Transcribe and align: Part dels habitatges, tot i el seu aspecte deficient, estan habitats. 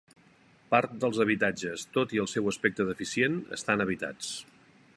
Part 0.69 0.93
dels 1.03 1.19
habitatges, 1.25 1.83
tot 1.97 2.15
i 2.17 2.21
el 2.23 2.29
seu 2.31 2.49
aspecte 2.53 2.87
deficient, 2.89 3.37
estan 3.59 3.85
habitats. 3.87 4.33